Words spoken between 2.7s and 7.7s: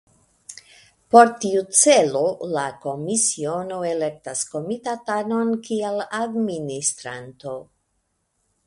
Komisiono elektas Komitatanon kiel Administranto.